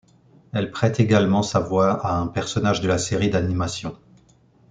Elle 0.51 0.71
prête 0.71 0.99
également 0.99 1.43
sa 1.43 1.59
voix 1.59 2.03
à 2.07 2.15
un 2.15 2.25
personnage 2.25 2.81
de 2.81 2.87
la 2.87 2.97
série 2.97 3.29
d'animation'. 3.29 3.95